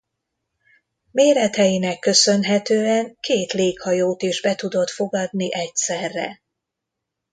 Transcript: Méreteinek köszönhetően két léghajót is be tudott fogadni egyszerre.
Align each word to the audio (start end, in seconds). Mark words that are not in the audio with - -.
Méreteinek 1.11 1.99
köszönhetően 1.99 3.17
két 3.19 3.51
léghajót 3.51 4.21
is 4.21 4.41
be 4.41 4.55
tudott 4.55 4.89
fogadni 4.89 5.53
egyszerre. 5.53 6.41